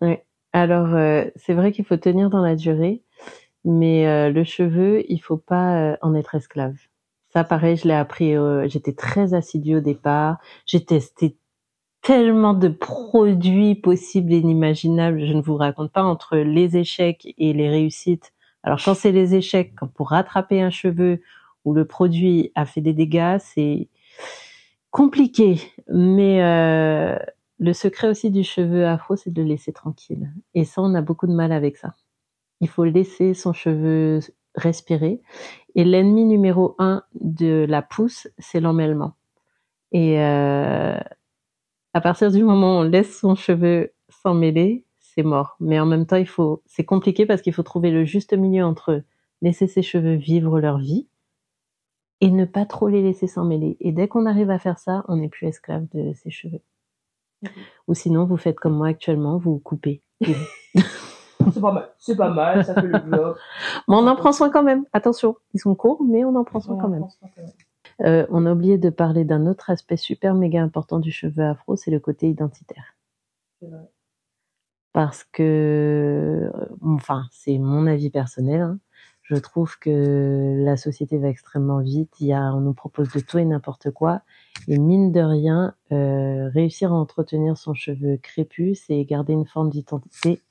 [0.00, 0.16] Oui.
[0.52, 3.02] Alors, euh, c'est vrai qu'il faut tenir dans la durée,
[3.64, 6.76] mais euh, le cheveu, il faut pas euh, en être esclave.
[7.30, 8.34] Ça, pareil, je l'ai appris.
[8.68, 10.36] J'étais très assidue au départ.
[10.66, 11.38] J'ai testé
[12.02, 15.24] tellement de produits possibles et inimaginables.
[15.24, 19.34] Je ne vous raconte pas entre les échecs et les réussites alors quand c'est les
[19.34, 21.20] échecs, quand pour rattraper un cheveu
[21.64, 23.88] où le produit a fait des dégâts, c'est
[24.90, 25.60] compliqué.
[25.88, 27.16] Mais euh,
[27.58, 30.32] le secret aussi du cheveu afro, c'est de le laisser tranquille.
[30.54, 31.94] Et ça, on a beaucoup de mal avec ça.
[32.60, 34.20] Il faut laisser son cheveu
[34.54, 35.20] respirer.
[35.74, 39.14] Et l'ennemi numéro un de la pousse, c'est l'emmêlement.
[39.90, 40.98] Et euh,
[41.94, 45.56] à partir du moment où on laisse son cheveu s'emmêler, c'est mort.
[45.60, 48.64] Mais en même temps, il faut, c'est compliqué parce qu'il faut trouver le juste milieu
[48.64, 49.02] entre
[49.42, 51.06] laisser ses cheveux vivre leur vie
[52.20, 53.76] et ne pas trop les laisser s'emmêler.
[53.80, 56.62] Et dès qu'on arrive à faire ça, on n'est plus esclave de ses cheveux.
[57.88, 60.02] Ou sinon, vous faites comme moi actuellement, vous coupez.
[60.20, 63.36] c'est pas mal, c'est pas mal, ça fait le job.
[63.88, 64.84] Mais on en prend soin quand même.
[64.92, 67.04] Attention, ils sont courts, mais on en prend soin quand même.
[68.00, 71.76] Euh, on a oublié de parler d'un autre aspect super méga important du cheveu afro,
[71.76, 72.96] c'est le côté identitaire.
[74.92, 78.60] Parce que, euh, enfin, c'est mon avis personnel.
[78.60, 78.78] Hein.
[79.22, 82.20] Je trouve que la société va extrêmement vite.
[82.20, 84.22] Il y a, on nous propose de tout et n'importe quoi.
[84.68, 89.70] Et mine de rien, euh, réussir à entretenir son cheveu crépus, c'est garder une forme
[89.70, 90.42] d'identité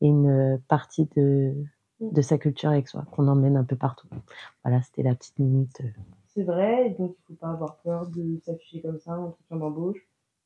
[0.00, 1.54] et une partie de,
[2.00, 4.08] de sa culture avec soi, qu'on emmène un peu partout.
[4.64, 5.82] Voilà, c'était la petite minute.
[6.38, 9.98] C'est vrai, donc il faut pas avoir peur de s'afficher comme ça, en entretien d'embauche,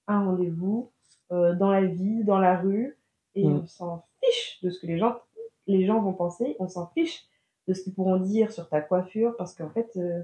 [0.07, 0.91] un rendez-vous,
[1.33, 2.97] euh, dans la vie, dans la rue
[3.35, 3.57] et mm.
[3.57, 5.19] on s'en fiche de ce que les gens,
[5.67, 7.27] les gens vont penser, on s'en fiche
[7.69, 10.23] de ce qu'ils pourront dire sur ta coiffure, parce qu'en fait, euh,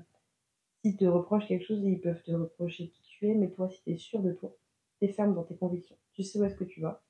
[0.80, 3.82] s'ils te reprochent quelque chose, ils peuvent te reprocher qui tu es, mais toi, si
[3.82, 4.50] tu es sûr de toi,
[4.98, 7.02] tu es ferme dans tes convictions, tu sais où est-ce que tu vas,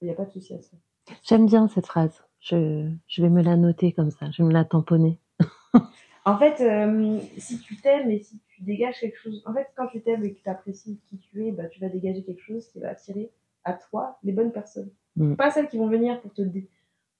[0.00, 0.78] il n'y a pas de souci à ça.
[1.22, 4.54] J'aime bien cette phrase, je, je vais me la noter comme ça, je vais me
[4.54, 5.18] la tamponner.
[6.30, 9.88] en fait, euh, si tu t'aimes et si tu dégages quelque chose, en fait, quand
[9.88, 12.68] tu t'aimes et que tu apprécies qui tu es, bah, tu vas dégager quelque chose
[12.68, 13.32] qui va attirer
[13.64, 14.90] à toi les bonnes personnes.
[15.16, 15.34] Mm.
[15.34, 16.42] Pas celles qui vont venir pour te,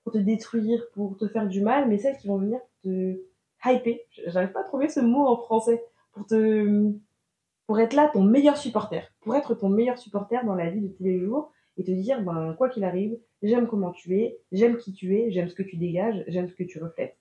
[0.03, 3.19] pour te détruire, pour te faire du mal, mais celles qui vont venir te
[3.65, 3.97] hyper.
[4.27, 5.83] J'arrive pas à trouver ce mot en français.
[6.13, 6.91] Pour te,
[7.67, 9.11] pour être là, ton meilleur supporter.
[9.19, 12.21] Pour être ton meilleur supporter dans la vie de tous les jours et te dire,
[12.21, 15.63] ben, quoi qu'il arrive, j'aime comment tu es, j'aime qui tu es, j'aime ce que
[15.63, 17.17] tu dégages, j'aime ce que tu reflètes.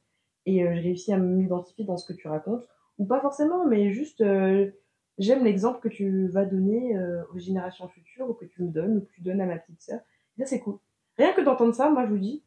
[0.50, 2.66] Et euh, j'ai réussi à m'identifier dans ce que tu racontes.
[2.98, 4.68] Ou pas forcément, mais juste, euh,
[5.16, 8.96] j'aime l'exemple que tu vas donner euh, aux générations futures ou que tu me donnes
[8.96, 10.00] ou que tu donnes à ma petite sœur
[10.46, 10.78] c'est cool.
[11.18, 12.42] Rien que d'entendre ça, moi, je vous dis,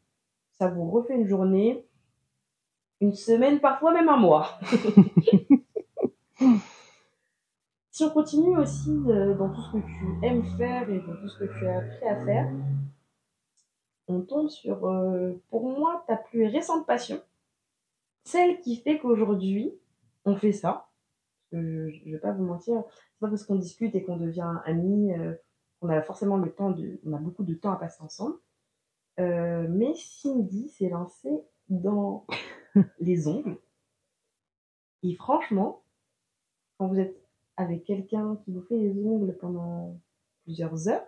[0.58, 1.86] ça vous refait une journée,
[3.02, 4.60] une semaine, parfois même un mois.
[7.92, 11.30] si on continue aussi euh, dans tout ce que tu aimes faire et dans tout
[11.30, 12.52] ce que tu as appris à faire,
[14.08, 14.80] on tombe sur,
[15.52, 17.22] pour moi, ta plus récente passion.
[18.24, 19.74] Celle qui fait qu'aujourd'hui,
[20.26, 20.90] on fait ça.
[21.52, 25.14] je, ne vais pas vous mentir, c'est pas parce qu'on discute et qu'on devient amis,
[25.14, 25.34] euh,
[25.82, 28.36] on a forcément le temps de, on a beaucoup de temps à passer ensemble.
[29.20, 32.26] Euh, mais Cindy s'est lancée dans
[33.00, 33.58] les ongles.
[35.04, 35.84] Et franchement,
[36.78, 37.22] quand vous êtes
[37.58, 40.00] avec quelqu'un qui vous fait les ongles pendant
[40.44, 41.06] plusieurs heures,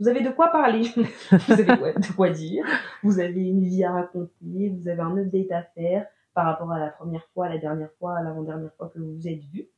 [0.00, 0.82] vous avez de quoi parler,
[1.30, 2.66] vous avez de quoi dire,
[3.04, 6.78] vous avez une vie à raconter, vous avez un update à faire par rapport à
[6.78, 9.68] la première fois, la dernière fois, à l'avant-dernière fois que vous vous êtes vus.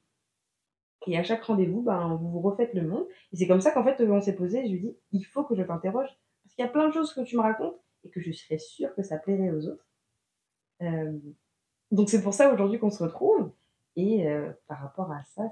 [1.07, 3.07] Et à chaque rendez-vous, ben, vous vous refaites le monde.
[3.33, 5.55] Et c'est comme ça qu'en fait, on s'est posé, je lui dis, il faut que
[5.55, 6.09] je t'interroge.
[6.42, 8.59] Parce qu'il y a plein de choses que tu me racontes et que je serais
[8.59, 9.87] sûre que ça plairait aux autres.
[10.83, 11.19] Euh,
[11.90, 13.53] donc c'est pour ça aujourd'hui qu'on se retrouve.
[13.95, 15.42] Et euh, par rapport à ça,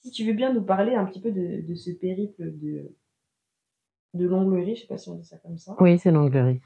[0.00, 2.94] si tu veux bien nous parler un petit peu de, de ce périple de,
[4.14, 5.76] de l'onglerie, je sais pas si on dit ça comme ça.
[5.80, 6.60] Oui, c'est l'onglerie.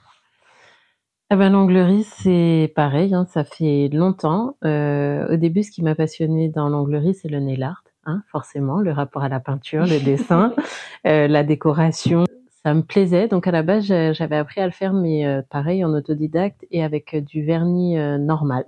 [1.32, 4.56] Eh ben, l'onglerie, c'est pareil, hein, ça fait longtemps.
[4.64, 8.80] Euh, au début, ce qui m'a passionné dans l'onglerie, c'est le nail art, hein, forcément,
[8.80, 10.52] le rapport à la peinture, le dessin,
[11.06, 12.24] euh, la décoration.
[12.64, 13.28] Ça me plaisait.
[13.28, 16.82] Donc à la base, j'avais appris à le faire, mais euh, pareil, en autodidacte et
[16.82, 18.64] avec du vernis normal.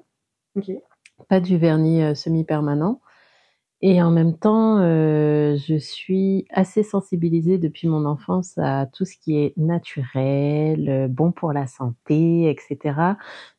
[1.28, 3.00] Pas du vernis semi-permanent.
[3.84, 9.16] Et en même temps, euh, je suis assez sensibilisée depuis mon enfance à tout ce
[9.16, 13.16] qui est naturel, euh, bon pour la santé, etc.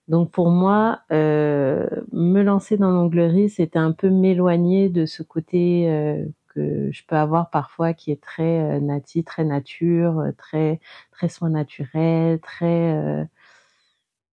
[0.08, 5.90] Donc pour moi, euh, me lancer dans l'onglerie, c'était un peu m'éloigner de ce côté
[5.90, 10.80] euh, que je peux avoir parfois qui est très euh, nati, très nature, très
[11.12, 13.28] très soin naturel, très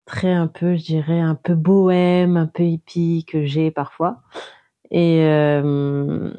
[0.04, 4.22] très un peu, je dirais, un peu bohème, un peu hippie que j'ai parfois.
[4.90, 6.32] Et euh,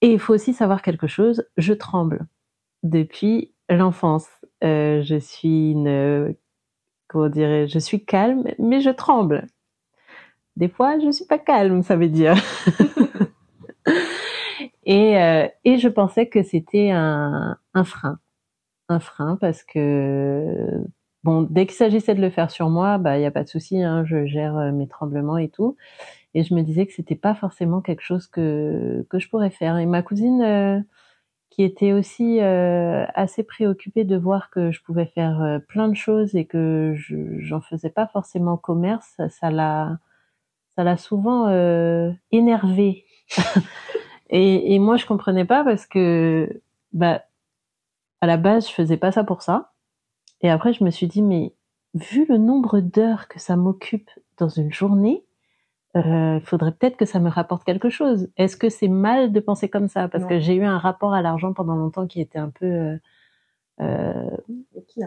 [0.00, 2.26] et il faut aussi savoir quelque chose, je tremble
[2.82, 4.28] depuis l'enfance.
[4.62, 6.34] Euh, je suis une
[7.08, 9.46] comment dirais je suis calme, mais je tremble.
[10.56, 12.36] Des fois, je suis pas calme, ça veut dire.
[14.84, 18.18] et euh, et je pensais que c'était un un frein,
[18.88, 20.70] un frein parce que
[21.24, 23.48] bon, dès qu'il s'agissait de le faire sur moi, bah il y a pas de
[23.48, 25.76] souci, hein, je gère mes tremblements et tout
[26.34, 29.78] et je me disais que c'était pas forcément quelque chose que que je pourrais faire.
[29.78, 30.80] Et ma cousine, euh,
[31.50, 35.96] qui était aussi euh, assez préoccupée de voir que je pouvais faire euh, plein de
[35.96, 39.98] choses et que je j'en faisais pas forcément commerce, ça l'a
[40.76, 41.48] ça l'a souvent
[42.32, 43.04] énervé.
[44.30, 47.22] et, et moi, je comprenais pas parce que bah
[48.20, 49.72] à la base, je faisais pas ça pour ça.
[50.42, 51.54] Et après, je me suis dit mais
[51.94, 55.23] vu le nombre d'heures que ça m'occupe dans une journée,
[55.94, 58.28] il euh, faudrait peut-être que ça me rapporte quelque chose.
[58.36, 60.08] Est-ce que c'est mal de penser comme ça?
[60.08, 62.96] Parce que j'ai eu un rapport à l'argent pendant longtemps qui était un peu, euh,
[63.80, 64.30] euh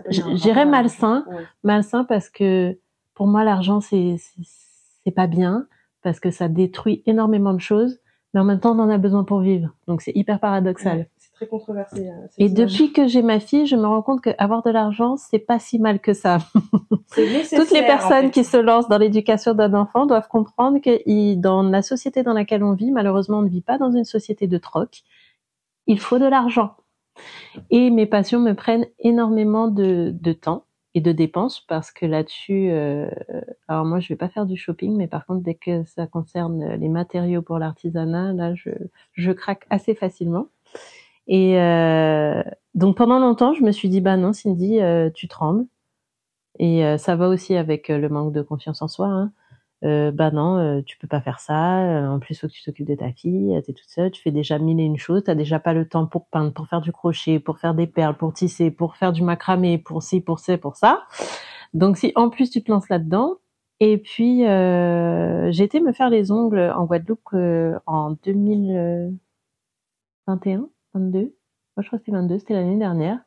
[0.10, 1.26] j'irais malsain,
[1.64, 2.78] malsain parce que
[3.14, 5.68] pour moi l'argent c'est c'est pas bien
[6.04, 8.00] parce que ça détruit énormément de choses,
[8.34, 9.76] mais en même temps on en a besoin pour vivre.
[9.88, 12.10] Donc c'est hyper paradoxal très controversé.
[12.10, 15.40] Hein, et depuis que j'ai ma fille, je me rends compte qu'avoir de l'argent, c'est
[15.40, 16.40] pas si mal que ça.
[17.16, 21.82] Toutes les personnes qui se lancent dans l'éducation d'un enfant doivent comprendre que dans la
[21.84, 25.04] société dans laquelle on vit, malheureusement, on ne vit pas dans une société de troc.
[25.86, 26.76] Il faut de l'argent.
[27.70, 32.70] Et mes passions me prennent énormément de, de temps et de dépenses parce que là-dessus,
[32.72, 33.10] euh,
[33.68, 36.76] alors moi je vais pas faire du shopping, mais par contre dès que ça concerne
[36.76, 38.72] les matériaux pour l'artisanat, là je,
[39.14, 40.48] je craque assez facilement.
[41.28, 42.42] Et euh,
[42.74, 45.66] donc pendant longtemps, je me suis dit bah non, Cindy, euh, tu trembles.
[46.60, 49.08] Et euh, ça va aussi avec le manque de confiance en soi.
[49.08, 49.32] Hein.
[50.12, 52.10] bah non, tu peux pas faire ça.
[52.12, 53.60] en plus, faut que tu t'occupes de ta fille.
[53.66, 54.12] T'es toute seule.
[54.12, 55.24] Tu fais déjà mille et une choses.
[55.26, 58.18] T'as déjà pas le temps pour peindre, pour faire du crochet, pour faire des perles,
[58.18, 61.04] pour tisser, pour faire du macramé, pour ci, pour ça, pour ça.
[61.74, 63.36] Donc si en plus tu te lances là-dedans.
[63.80, 67.36] Et puis j'ai été me faire les ongles en Guadeloupe
[67.86, 71.20] en 2021 22.
[71.20, 73.20] Moi, je crois que c'était 22, c'était l'année dernière.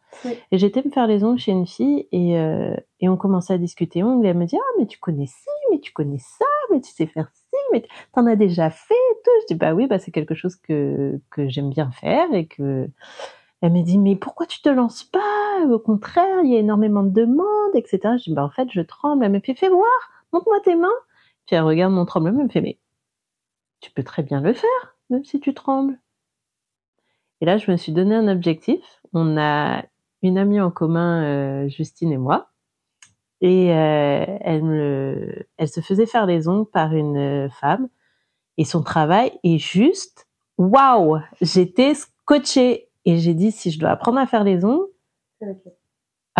[0.51, 3.59] Et j'étais me faire les ongles chez une fille et, euh, et on commençait à
[3.59, 6.47] discuter ongles et elle me dit, ah, mais tu connais ci, mais tu connais ça,
[6.73, 8.95] mais tu sais faire ci, mais t'en as déjà fait,
[9.25, 9.31] tout.
[9.43, 12.89] Je dis, bah oui, bah c'est quelque chose que, que j'aime bien faire et que,
[13.63, 15.67] elle me dit, mais pourquoi tu te lances pas?
[15.71, 18.01] Au contraire, il y a énormément de demandes, etc.
[18.19, 19.25] Je dis, bah en fait, je tremble.
[19.25, 19.87] Elle me fait, fais voir,
[20.33, 20.89] montre-moi tes mains.
[21.47, 22.79] Puis elle regarde mon tremblement, elle me fait, mais
[23.81, 25.99] tu peux très bien le faire, même si tu trembles.
[27.41, 29.01] Et là, je me suis donné un objectif.
[29.13, 29.85] On a
[30.23, 32.51] une amie en commun, euh, Justine et moi,
[33.41, 37.89] et euh, elle me, elle se faisait faire les ongles par une femme,
[38.59, 44.19] et son travail est juste, waouh J'étais scotchée et j'ai dit si je dois apprendre
[44.19, 44.87] à faire les ongles.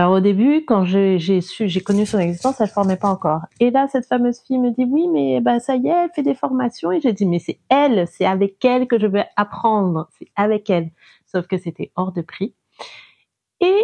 [0.01, 3.43] Alors au début, quand j'ai connu son existence, elle formait pas encore.
[3.61, 6.23] Et là, cette fameuse fille me dit oui, mais bah ça y est, elle fait
[6.23, 6.91] des formations.
[6.91, 10.71] Et j'ai dit mais c'est elle, c'est avec elle que je vais apprendre, c'est avec
[10.71, 10.91] elle.
[11.27, 12.55] sauf que c'était hors de prix.
[13.61, 13.77] Et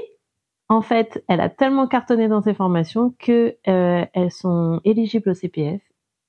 [0.70, 5.34] en fait, elle a tellement cartonné dans ses formations que euh, elles sont éligibles au
[5.34, 5.82] CPF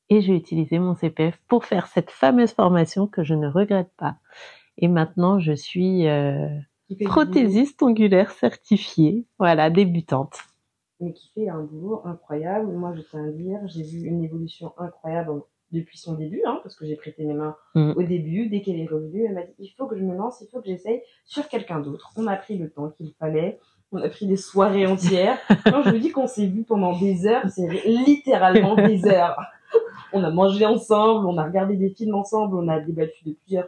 [0.10, 4.18] et j'ai utilisé mon CPF pour faire cette fameuse formation que je ne regrette pas.
[4.78, 6.50] Et maintenant, je suis euh,
[6.96, 10.40] prothésiste ongulaire certifiée, voilà, débutante.
[11.00, 12.72] Mais qui fait un boulot incroyable.
[12.72, 16.76] Moi, je tiens à dire, j'ai vu une évolution incroyable depuis son début, hein, parce
[16.76, 17.94] que j'ai prêté mes mains mm.
[17.96, 18.48] au début.
[18.48, 20.62] Dès qu'elle est revenue, elle m'a dit il faut que je me lance, il faut
[20.62, 22.12] que j'essaye sur quelqu'un d'autre.
[22.16, 23.60] On a pris le temps qu'il fallait.
[23.92, 25.38] On a pris des soirées entières.
[25.66, 29.40] Quand je vous dis qu'on s'est vu pendant des heures, c'est littéralement des heures.
[30.14, 33.68] on a mangé ensemble, on a regardé des films ensemble, on a débattu de plusieurs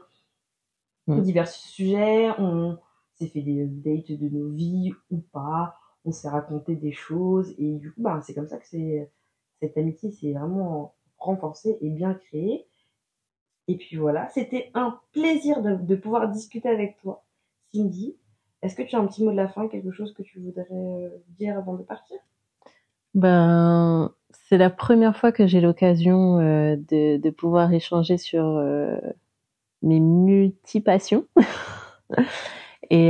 [1.08, 1.22] mm.
[1.22, 2.78] divers sujets, on
[3.20, 7.76] s'est fait des dates de nos vies ou pas, on s'est raconté des choses et
[7.76, 9.12] du coup, bah, c'est comme ça que c'est
[9.60, 12.66] cette amitié s'est vraiment renforcée et bien créée.
[13.68, 17.24] Et puis voilà, c'était un plaisir de pouvoir discuter avec toi,
[17.72, 18.16] Cindy.
[18.62, 20.68] Est-ce que tu as un petit mot de la fin, quelque chose que tu voudrais
[20.72, 22.18] euh, dire avant de partir?
[23.14, 28.98] Ben, c'est la première fois que j'ai l'occasion euh, de, de, pouvoir échanger sur euh,
[29.82, 31.26] mes multi-passions.
[32.90, 33.10] et,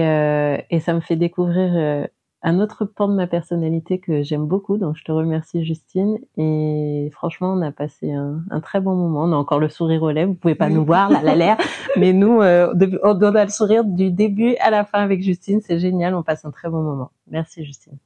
[0.70, 2.08] et ça me fait découvrir
[2.42, 4.78] un autre pan de ma personnalité que j'aime beaucoup.
[4.78, 6.20] Donc, je te remercie, Justine.
[6.38, 9.24] Et franchement, on a passé un, un, très bon moment.
[9.24, 10.32] On a encore le sourire aux lèvres.
[10.32, 11.58] Vous pouvez pas nous voir, là, l'air.
[11.98, 12.74] Mais nous, euh,
[13.04, 15.60] on a le sourire du début à la fin avec Justine.
[15.62, 16.16] C'est génial.
[16.16, 17.12] On passe un très bon moment.
[17.28, 17.98] Merci, Justine.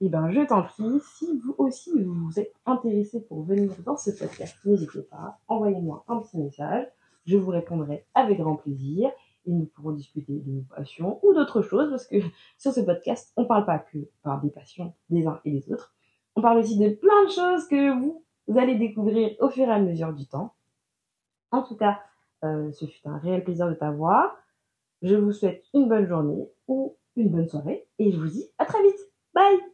[0.00, 1.00] Eh ben, je t'en prie.
[1.18, 5.38] Si vous aussi, vous êtes intéressé pour venir dans ce podcast, n'hésitez pas.
[5.48, 6.86] Envoyez-moi un petit message.
[7.26, 9.10] Je vous répondrai avec grand plaisir
[9.48, 12.16] et nous pourrons discuter de nos passions ou d'autres choses parce que
[12.58, 15.94] sur ce podcast, on parle pas que par des passions des uns et des autres.
[16.36, 18.22] On parle aussi de plein de choses que vous,
[18.56, 20.54] allez découvrir au fur et à mesure du temps.
[21.50, 21.98] En tout cas,
[22.44, 24.36] euh, ce fut un réel plaisir de t'avoir.
[25.02, 28.66] Je vous souhaite une bonne journée ou une bonne soirée et je vous dis à
[28.66, 28.98] très vite.
[29.34, 29.67] Bye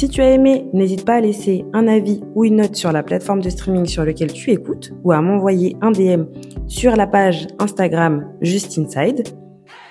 [0.00, 3.02] Si tu as aimé, n'hésite pas à laisser un avis ou une note sur la
[3.02, 6.24] plateforme de streaming sur laquelle tu écoutes ou à m'envoyer un DM
[6.68, 9.28] sur la page Instagram Just Inside.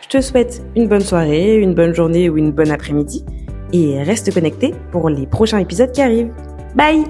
[0.02, 3.24] Je te souhaite une bonne soirée, une bonne journée ou une bonne après-midi
[3.72, 6.34] et reste connecté pour les prochains épisodes qui arrivent.
[6.76, 7.04] Bye